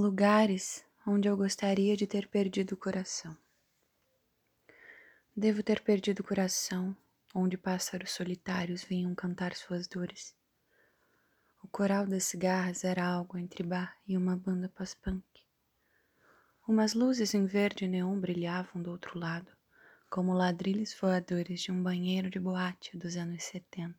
[0.00, 3.36] Lugares onde eu gostaria de ter perdido o coração.
[5.36, 6.96] Devo ter perdido o coração
[7.34, 10.36] onde pássaros solitários vinham cantar suas dores.
[11.64, 15.24] O coral das cigarras era algo entre bar e uma banda pós-punk.
[16.68, 19.50] Umas luzes em verde neon brilhavam do outro lado,
[20.08, 23.98] como ladrilhos voadores de um banheiro de boate dos anos 70.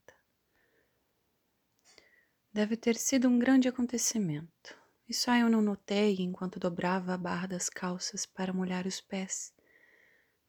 [2.54, 4.80] Deve ter sido um grande acontecimento,
[5.10, 9.52] e só eu não notei enquanto dobrava a barra das calças para molhar os pés,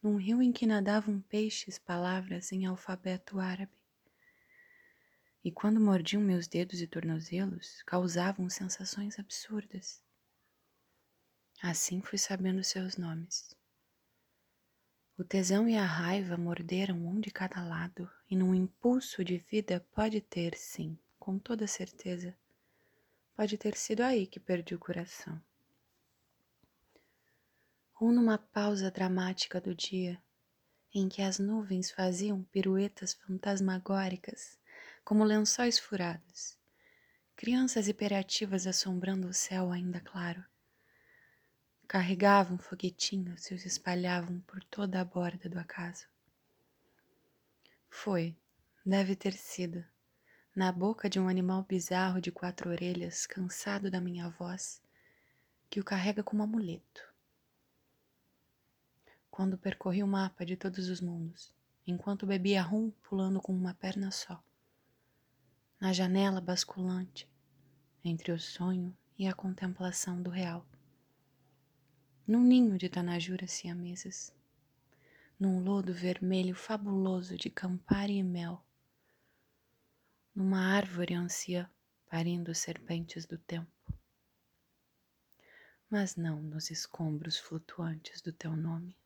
[0.03, 3.71] num rio em que nadavam peixes palavras em alfabeto árabe.
[5.43, 9.99] E quando mordiam meus dedos e tornozelos, causavam sensações absurdas.
[11.59, 13.55] Assim fui sabendo seus nomes.
[15.17, 19.83] O tesão e a raiva morderam um de cada lado, e num impulso de vida
[19.91, 22.35] pode ter, sim, com toda certeza.
[23.35, 25.41] Pode ter sido aí que perdi o coração.
[27.99, 30.21] Ou numa pausa dramática do dia,
[30.93, 34.59] em que as nuvens faziam piruetas fantasmagóricas,
[35.03, 36.57] como lençóis furados,
[37.35, 40.43] crianças hiperativas assombrando o céu ainda claro.
[41.87, 46.05] Carregavam foguetinhos e os espalhavam por toda a borda do acaso.
[47.89, 48.35] Foi,
[48.85, 49.83] deve ter sido,
[50.53, 54.81] na boca de um animal bizarro de quatro orelhas, cansado da minha voz,
[55.69, 57.01] que o carrega como amuleto.
[59.29, 61.55] Quando percorri o mapa de todos os mundos,
[61.87, 64.43] enquanto bebia rum pulando com uma perna só,
[65.79, 67.29] na janela basculante,
[68.03, 70.65] entre o sonho e a contemplação do real.
[72.27, 74.35] Num ninho de tanajuras siamesas,
[75.39, 78.61] num lodo vermelho fabuloso de campari e mel,
[80.35, 81.69] numa árvore anciã
[82.07, 83.71] parindo serpentes do tempo.
[85.89, 89.00] Mas não nos escombros flutuantes do teu nome.